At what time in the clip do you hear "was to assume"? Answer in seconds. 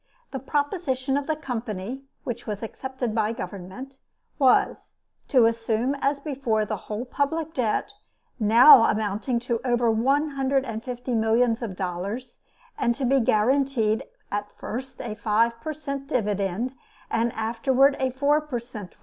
4.39-5.93